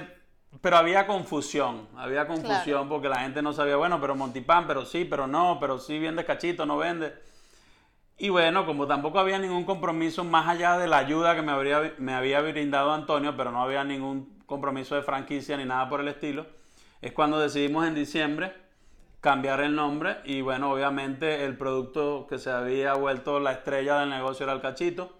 [0.62, 2.90] pero había confusión, había confusión Claro.
[2.90, 6.26] porque la gente no sabía, bueno, pero Montipán, pero sí, pero no, pero sí vende
[6.26, 7.14] cachito, no vende.
[8.18, 11.94] Y bueno, como tampoco había ningún compromiso más allá de la ayuda que me, habría,
[11.98, 16.08] me había brindado Antonio, pero no había ningún compromiso de franquicia ni nada por el
[16.08, 16.46] estilo,
[17.02, 18.54] es cuando decidimos en diciembre
[19.20, 24.10] cambiar el nombre y bueno, obviamente el producto que se había vuelto la estrella del
[24.10, 25.14] negocio era el cachito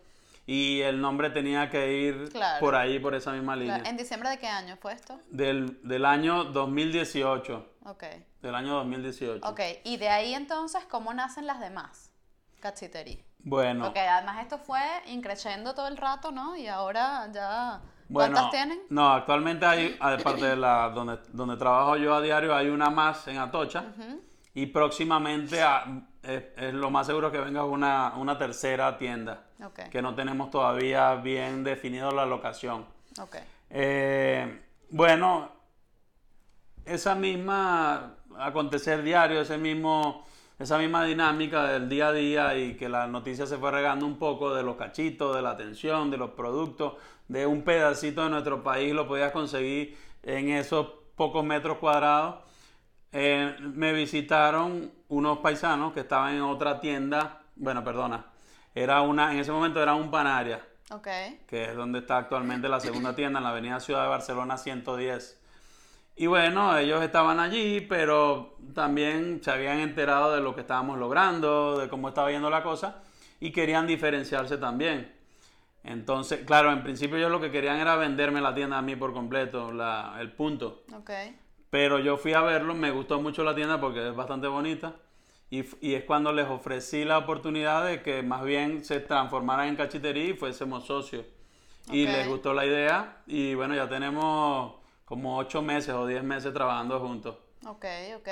[0.46, 2.60] y el nombre tenía que ir Claro.
[2.60, 3.82] por ahí, por esa misma línea.
[3.86, 5.20] ¿En diciembre de qué año fue esto?
[5.32, 8.04] Del, del año 2018, Ok.
[8.42, 9.48] del año 2018.
[9.48, 12.12] Ok, y de ahí entonces, ¿cómo nacen las demás
[12.60, 13.26] cachiterías?
[13.46, 16.56] Bueno, Porque además esto fue increciendo todo el rato, ¿no?
[16.56, 17.82] Y ahora ya...
[18.10, 18.80] Bueno, ¿Cuántas tienen?
[18.90, 23.28] No, actualmente hay, aparte de la donde, donde trabajo yo a diario, hay una más
[23.28, 23.86] en Atocha.
[24.54, 25.86] Y próximamente a-
[26.22, 29.44] es, es lo más seguro que venga una, una tercera tienda.
[29.90, 32.86] Que no tenemos todavía bien definido la locación.
[33.20, 33.38] Ok.
[33.70, 35.50] Eh, bueno,
[36.86, 40.26] esa misma acontecer diario, ese mismo,
[40.60, 44.18] esa misma dinámica del día a día y que la noticia se fue regando un
[44.18, 46.94] poco de los cachitos, de la atención, de los productos,
[47.28, 52.36] de un pedacito de nuestro país lo podías conseguir en esos pocos metros cuadrados.
[53.12, 58.26] Eh, me visitaron unos paisanos que estaban en otra tienda, bueno, perdona,
[58.76, 61.08] era una, en ese momento era un Panaria Ok.
[61.48, 65.40] que es donde está actualmente la segunda tienda, en la avenida Ciudad de Barcelona 110.
[66.16, 71.80] Y bueno, ellos estaban allí, pero también se habían enterado de lo que estábamos logrando,
[71.80, 73.02] de cómo estaba yendo la cosa,
[73.40, 75.12] y querían diferenciarse también.
[75.84, 79.12] Entonces, claro, en principio ellos lo que querían era venderme la tienda a mí por
[79.14, 80.84] completo, la- el punto.
[81.70, 84.94] Pero yo fui a verlo, me gustó mucho la tienda porque es bastante bonita.
[85.54, 89.76] Y, y, es cuando les ofrecí la oportunidad de que más bien se transformaran en
[89.76, 91.28] cachitería y fuésemos socios.
[91.92, 94.74] Y les gustó la idea y bueno, ya tenemos
[95.06, 97.38] como ocho meses o diez meses trabajando juntos.
[97.68, 97.86] Ok,
[98.18, 98.30] ok.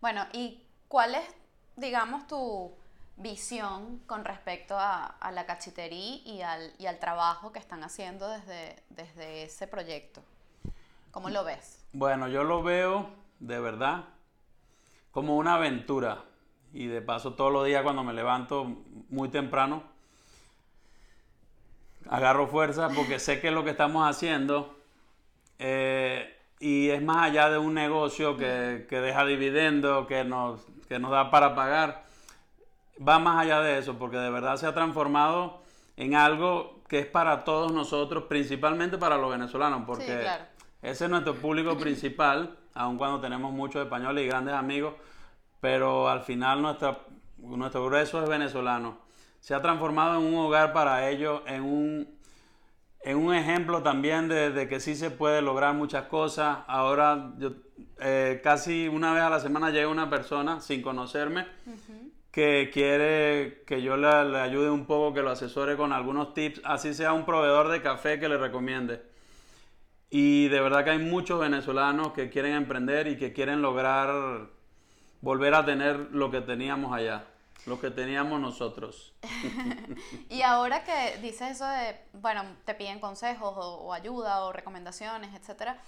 [0.00, 1.24] Bueno, ¿y cuál es,
[1.76, 2.72] digamos, tu
[3.18, 8.82] visión con respecto a, la cachitería y al, y al, trabajo que están haciendo desde,
[8.88, 10.22] desde ese proyecto?
[11.10, 11.84] ¿Cómo lo ves?
[11.92, 14.04] Bueno, yo lo veo de verdad
[15.10, 16.31] como una aventura.
[16.72, 18.64] Y de paso todos los días cuando me levanto
[19.10, 19.82] muy temprano,
[22.08, 24.76] agarro fuerza porque sé que es lo que estamos haciendo
[25.58, 30.98] eh, y es más allá de un negocio que, que deja dividendos, que nos, que
[30.98, 32.04] nos da para pagar.
[33.06, 35.62] Va más allá de eso porque de verdad se ha transformado
[35.96, 40.26] en algo que es para todos nosotros, principalmente para los venezolanos, porque
[40.82, 44.94] ese es nuestro público principal, aun cuando tenemos muchos españoles y grandes amigos,
[45.62, 46.98] pero al final nuestra,
[47.38, 48.98] nuestro grueso es venezolano.
[49.38, 52.08] Se ha transformado en un hogar para ellos, en un,
[53.00, 56.58] en un ejemplo también de, que sí se puede lograr muchas cosas.
[56.66, 57.52] Ahora, yo,
[58.00, 61.46] eh, casi una vez a la semana llega una persona sin conocerme
[62.32, 66.60] que quiere que yo le, le ayude un poco, que lo asesore con algunos tips,
[66.64, 69.00] así sea un proveedor de café que le recomiende.
[70.10, 74.50] Y de verdad que hay muchos venezolanos que quieren emprender y que quieren lograr
[75.22, 77.24] volver a tener lo que teníamos allá,
[77.64, 79.14] lo que teníamos nosotros.
[80.28, 85.78] y ahora que dices eso de, bueno, te piden consejos o, ayuda o recomendaciones, etcétera,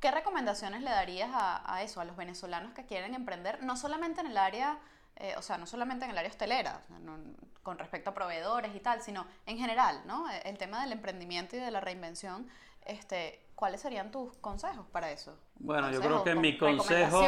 [0.00, 4.28] ¿qué recomendaciones le darías a, eso, a los venezolanos que quieren emprender, no solamente en
[4.28, 4.78] el área,
[5.16, 6.82] eh, o sea, no solamente en el área hostelera,
[7.62, 10.30] con respecto a proveedores y tal, sino en general, ¿no?
[10.30, 12.48] El tema del emprendimiento y de la reinvención,
[12.86, 15.36] este, ¿cuáles serían tus consejos para eso?
[15.60, 17.22] Bueno, yo creo que mi consejo,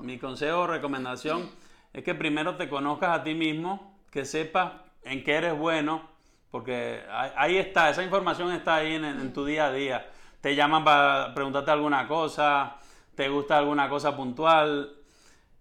[0.00, 1.50] mi consejo o recomendación
[1.92, 6.02] es que primero te conozcas a ti mismo, que sepas en qué eres bueno,
[6.50, 7.02] porque
[7.36, 10.10] ahí está, esa información está ahí en, tu día a día.
[10.40, 12.76] Te llaman para preguntarte alguna cosa,
[13.14, 14.94] te gusta alguna cosa puntual.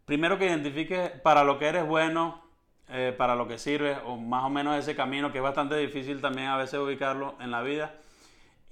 [0.05, 2.41] Primero que identifiques para lo que eres bueno,
[2.87, 6.21] eh, para lo que sirves, o más o menos ese camino que es bastante difícil
[6.21, 7.93] también a veces ubicarlo en la vida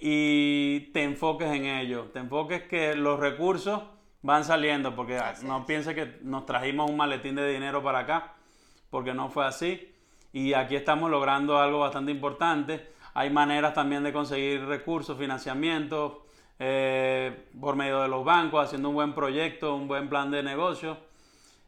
[0.04, 2.06] y te enfoques en ello.
[2.12, 3.84] Te enfoques que los recursos
[4.20, 8.34] van saliendo, porque no pienses que nos trajimos un maletín de dinero para acá,
[8.90, 9.94] porque no fue así.
[10.32, 12.84] Y aquí estamos logrando algo bastante importante.
[13.14, 16.26] Hay maneras también de conseguir recursos, financiamiento,
[16.58, 20.96] eh, por medio de los bancos, haciendo un buen proyecto, un buen plan de negocio.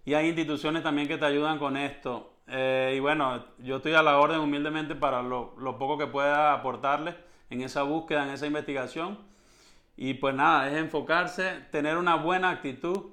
[0.05, 2.33] Y hay instituciones también que te ayudan con esto.
[2.49, 6.53] Eh, y bueno, yo estoy a la orden humildemente para lo, lo poco que pueda
[6.53, 7.15] aportarles
[7.55, 9.19] en esa búsqueda, en esa investigación.
[9.97, 13.13] Y pues nada, es enfocarse, tener una buena actitud,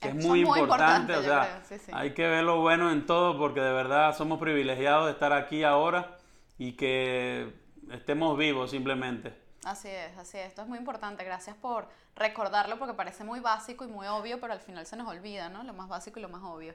[0.00, 1.14] que es muy, importante.
[1.14, 5.12] o sea, hay que ver lo bueno en todo porque de verdad somos privilegiados de
[5.12, 6.18] estar aquí ahora
[6.58, 7.52] y que
[7.90, 9.32] estemos vivos simplemente.
[9.64, 10.48] Así es, así es.
[10.48, 11.24] Esto es muy importante.
[11.24, 15.08] Gracias por recordarlo porque parece muy básico y muy obvio, pero al final se nos
[15.08, 15.62] olvida, ¿no?
[15.62, 16.74] Lo más básico y lo más obvio.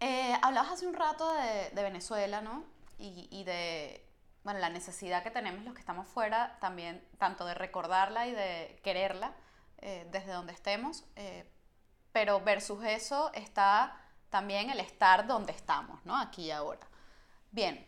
[0.00, 2.64] Eh, hablabas hace un rato de, de Venezuela, ¿no?
[2.98, 4.05] Y, y, de
[4.46, 8.78] bueno, la necesidad que tenemos los que estamos fuera también, tanto de recordarla y de
[8.84, 9.32] quererla
[9.78, 11.50] eh, desde donde estemos, eh,
[12.12, 16.16] pero versus eso está también el estar donde estamos, ¿no?
[16.16, 16.86] Aquí y ahora.
[17.50, 17.84] Bien,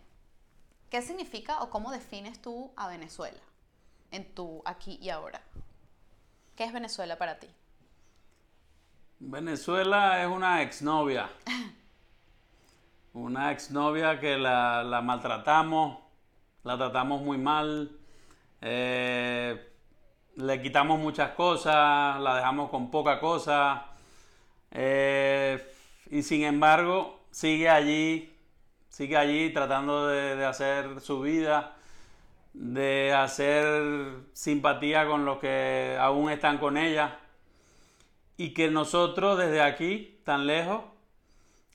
[0.91, 3.39] ¿qué significa o cómo defines tú a Venezuela
[4.11, 5.41] en tu aquí y ahora?
[6.57, 7.47] ¿Qué es Venezuela para ti?
[9.21, 11.31] Venezuela es una exnovia.
[13.13, 16.08] una exnovia que la, la maltratamos
[16.69, 17.91] la tratamos muy mal,
[18.61, 19.73] eh,
[20.37, 23.87] le quitamos muchas cosas, la dejamos con poca cosa,
[24.71, 25.67] eh,
[26.11, 28.37] y sin embargo sigue allí,
[28.91, 31.75] sigue allí tratando de, hacer su vida,
[32.53, 37.19] de hacer simpatía con los que aún están con ella,
[38.37, 40.83] y que nosotros desde aquí, tan lejos,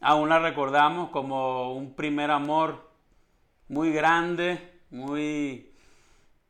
[0.01, 2.91] aún la recordamos como un primer amor
[3.69, 5.71] muy grande, muy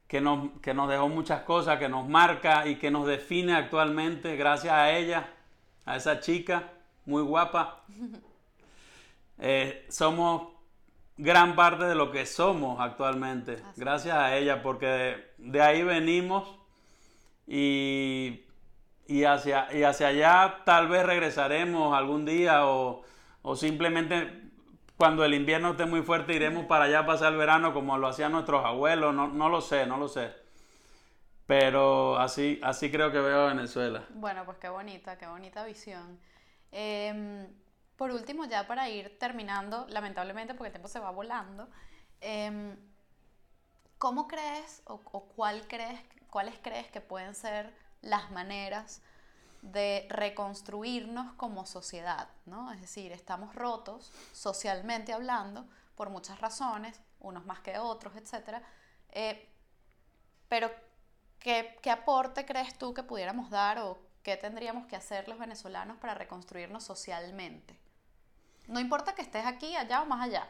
[0.08, 4.36] que nos, que nos dejó muchas cosas, que nos marca y que nos define actualmente
[4.36, 5.28] gracias a ella,
[5.86, 6.70] a esa chica
[7.06, 7.84] muy guapa.
[9.40, 10.54] Eh, somos
[11.18, 16.48] gran parte de lo que somos actualmente, gracias a ella, porque de, ahí venimos
[17.48, 18.44] y,
[19.08, 23.02] y, hacia, y hacia allá tal vez regresaremos algún día o,
[23.42, 24.43] o simplemente
[25.04, 28.08] cuando el invierno esté muy fuerte iremos para allá a pasar el verano como lo
[28.08, 30.34] hacían nuestros abuelos, no, no lo sé, no lo sé.
[31.46, 34.06] Pero así, así creo que veo a Venezuela.
[34.12, 36.18] Bueno, pues qué bonita, qué bonita visión.
[36.72, 37.46] Em,
[37.98, 41.68] por último, ya para ir terminando, lamentablemente porque el tiempo se va volando,
[42.22, 42.78] em,
[43.98, 45.00] ¿cómo crees o,
[45.36, 46.00] cuál crees,
[46.30, 49.04] cuáles crees que pueden ser las maneras
[49.64, 52.30] de reconstruirnos como sociedad?
[52.46, 52.72] ¿no?
[52.72, 58.62] Es decir, estamos rotos socialmente hablando por muchas razones, unos más que otros, etc.
[59.10, 59.50] Eh,
[60.48, 60.70] pero,
[61.40, 65.98] ¿qué, ¿qué aporte crees tú que pudiéramos dar o qué tendríamos que hacer los venezolanos
[65.98, 67.80] para reconstruirnos socialmente?
[68.68, 70.48] No importa que estés aquí, allá o más allá.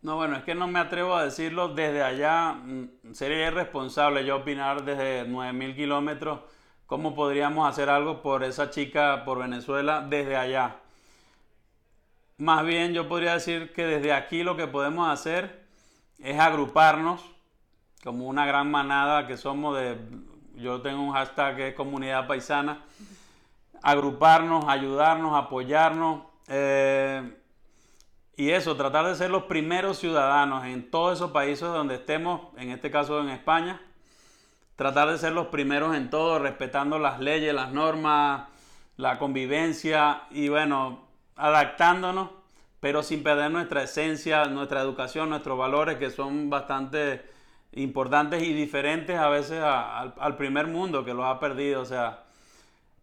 [0.00, 2.52] no, bueno, es que no me atrevo a decirlo desde allá.
[2.52, 6.40] Mm, sería irresponsable yo opinar desde 9.000 kilómetros
[6.88, 10.76] cómo podríamos hacer algo por esa chica, por Venezuela, desde allá.
[12.38, 15.66] Más bien yo podría decir que desde aquí lo que podemos hacer
[16.18, 17.22] es agruparnos
[18.02, 19.98] como una gran manada que somos de,
[20.54, 22.80] yo tengo un hashtag que es comunidad paisana,
[23.82, 27.36] agruparnos, ayudarnos, apoyarnos eh,
[28.34, 32.70] y eso, tratar de ser los primeros ciudadanos en todos esos países donde estemos, en
[32.70, 33.78] este caso en España,
[34.78, 38.46] tratar de ser los primeros en todo, respetando las leyes, las normas,
[38.96, 41.00] la convivencia y bueno,
[41.34, 42.30] adaptándonos,
[42.78, 47.24] pero sin perder nuestra esencia, nuestra educación, nuestros valores que son bastante
[47.72, 51.80] importantes y diferentes a veces al, primer mundo que los ha perdido.
[51.80, 52.22] O sea,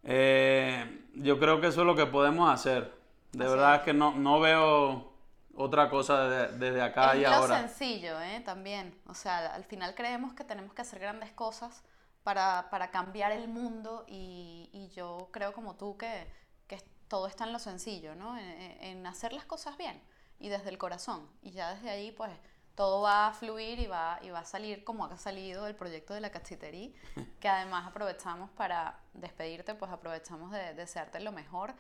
[0.05, 2.93] eh, yo creo que eso es lo que podemos hacer.
[3.34, 3.82] De verdad es.
[3.82, 5.11] que no, no veo
[5.56, 7.62] otra cosa desde, acá y ahora.
[7.62, 8.41] Es sencillo, ¿eh?
[8.41, 8.99] También.
[9.08, 11.84] O sea, al final creemos que tenemos que hacer grandes cosas
[12.24, 16.28] para, para cambiar el mundo y, y, yo creo como tú que,
[16.68, 18.38] que, todo está en lo sencillo, ¿no?
[18.38, 18.45] En,
[18.82, 20.01] en, hacer las cosas bien
[20.39, 21.30] y desde el corazón.
[21.41, 22.32] Y ya desde ahí, pues,
[22.76, 26.14] todo va a fluir y va, y va a salir como ha salido el proyecto
[26.14, 26.91] de la cachitería,
[27.39, 31.74] que además aprovechamos para despedirte, pues aprovechamos de desearte lo mejor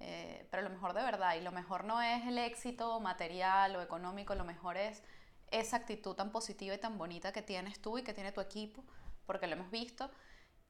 [0.00, 3.82] eh, pero lo mejor de verdad, y lo mejor no es el éxito material o
[3.82, 5.02] económico, lo mejor es
[5.50, 8.84] esa actitud tan positiva y tan bonita que tienes tú y que tiene tu equipo,
[9.26, 10.10] porque lo hemos visto.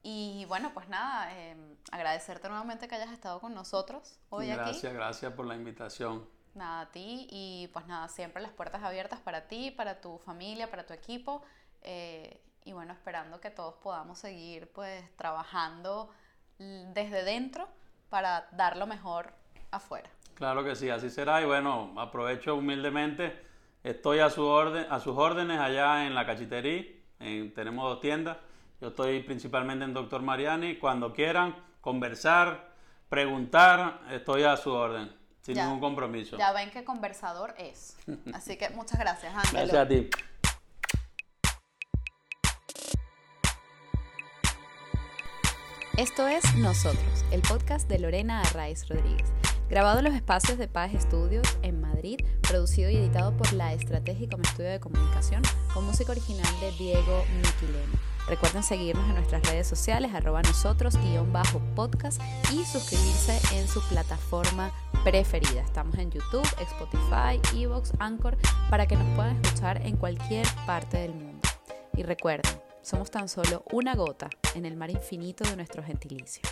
[0.03, 4.71] Y bueno, pues nada, em, agradecerte nuevamente que hayas estado con nosotros hoy gracias, aquí.
[4.71, 6.29] Gracias, gracias por la invitación.
[6.55, 10.71] Nada, a ti y pues nada, siempre las puertas abiertas para ti, para tu familia,
[10.71, 11.43] para tu equipo.
[11.83, 16.11] Eh, y bueno, esperando que todos podamos seguir pues trabajando
[16.59, 17.69] desde dentro
[18.09, 19.33] para dar lo mejor
[19.71, 20.11] afuera.
[20.35, 21.43] Claro que sí, así será.
[21.43, 23.47] Y bueno, aprovecho humildemente.
[23.83, 26.85] Estoy a, su orden, a sus órdenes allá en la cachitería.
[27.19, 28.37] tenemos dos tiendas.
[28.81, 30.77] Yo estoy principalmente en Doctor Mariani.
[30.77, 32.69] Cuando quieran conversar,
[33.09, 36.37] preguntar, estoy a su orden, sin ningún compromiso.
[36.37, 37.97] Ya ven qué conversador es.
[38.33, 39.69] Así que muchas gracias, Ángel.
[39.69, 40.11] Gracias a ti.
[45.99, 49.33] Esto es Nosotros, el podcast de Lorena Arraiz Rodríguez,
[49.69, 54.29] grabado en los espacios de Paz Estudios en Madrid, producido y editado por La Estrategia
[54.31, 55.43] como estudio de comunicación,
[55.75, 57.99] con música original de Diego Miquileno.
[58.29, 62.23] Recuerden seguirnos en nuestras redes sociales, arroba nosotros, guion bajo podcast
[62.53, 64.71] y suscribirse en su plataforma
[65.03, 65.63] preferida.
[65.63, 68.37] Estamos en YouTube, Spotify, Evox, Anchor,
[68.71, 71.41] para que nos puedan escuchar en cualquier parte del mundo.
[71.97, 76.43] Y recuerden, somos tan solo una gota en el mar infinito de nuestro gentilicio.